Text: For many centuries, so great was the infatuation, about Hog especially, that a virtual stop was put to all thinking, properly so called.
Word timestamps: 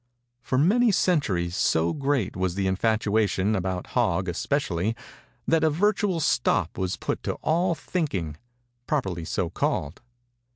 For 0.41 0.57
many 0.57 0.91
centuries, 0.91 1.55
so 1.55 1.93
great 1.93 2.35
was 2.35 2.55
the 2.55 2.65
infatuation, 2.65 3.55
about 3.55 3.85
Hog 3.93 4.27
especially, 4.27 4.95
that 5.47 5.63
a 5.63 5.69
virtual 5.69 6.19
stop 6.19 6.75
was 6.75 6.97
put 6.97 7.21
to 7.21 7.33
all 7.43 7.75
thinking, 7.75 8.37
properly 8.87 9.25
so 9.25 9.51
called. 9.51 10.01